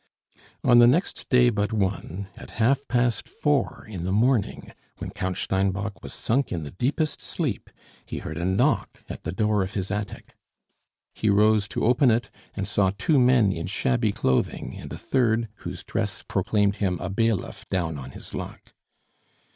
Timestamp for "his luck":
18.09-18.73